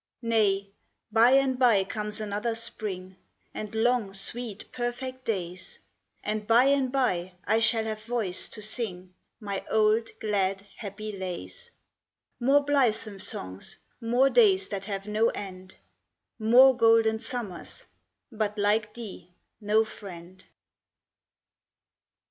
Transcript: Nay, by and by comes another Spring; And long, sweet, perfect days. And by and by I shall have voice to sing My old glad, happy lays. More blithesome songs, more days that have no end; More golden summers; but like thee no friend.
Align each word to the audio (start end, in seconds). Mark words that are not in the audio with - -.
Nay, 0.23 0.71
by 1.11 1.33
and 1.33 1.59
by 1.59 1.83
comes 1.83 2.19
another 2.19 2.55
Spring; 2.55 3.17
And 3.53 3.75
long, 3.75 4.15
sweet, 4.15 4.65
perfect 4.71 5.25
days. 5.25 5.77
And 6.23 6.47
by 6.47 6.63
and 6.65 6.91
by 6.91 7.33
I 7.45 7.59
shall 7.59 7.83
have 7.83 8.03
voice 8.05 8.49
to 8.49 8.63
sing 8.63 9.13
My 9.39 9.63
old 9.69 10.09
glad, 10.19 10.65
happy 10.75 11.11
lays. 11.15 11.69
More 12.39 12.65
blithesome 12.65 13.19
songs, 13.19 13.77
more 14.01 14.31
days 14.31 14.69
that 14.69 14.85
have 14.85 15.07
no 15.07 15.27
end; 15.35 15.75
More 16.39 16.75
golden 16.75 17.19
summers; 17.19 17.85
but 18.31 18.57
like 18.57 18.95
thee 18.95 19.29
no 19.59 19.83
friend. 19.85 20.43